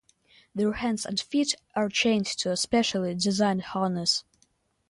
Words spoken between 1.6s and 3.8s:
are chained to a specially designed